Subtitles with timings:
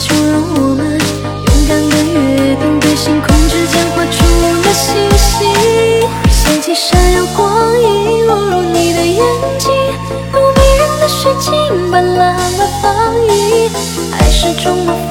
[0.00, 5.46] 就让我们勇敢的约定，对星空之间画出了星星，
[6.30, 9.22] 想起闪耀光影，落入你的眼
[9.58, 9.70] 睛，
[10.32, 13.70] 如迷人的水晶，斑斓的放映，
[14.18, 15.05] 爱是种魔。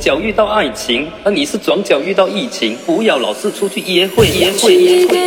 [0.00, 2.74] 角遇到爱情，而你是转角遇到疫情。
[2.86, 5.20] 不要老是出去约会，约会，约会。